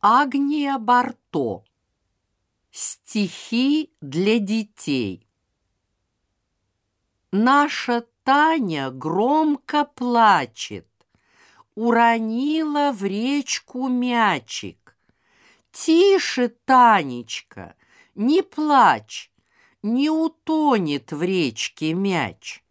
[0.00, 1.64] Агния Барто.
[2.70, 5.26] Стихи для детей.
[7.32, 10.86] Наша Таня громко плачет,
[11.74, 14.96] Уронила в речку мячик.
[15.72, 17.74] Тише, Танечка,
[18.14, 19.32] не плачь,
[19.82, 22.62] Не утонет в речке мяч.